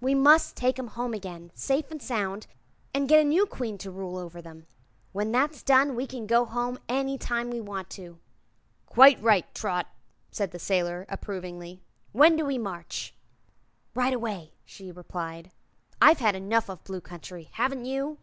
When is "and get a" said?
2.94-3.24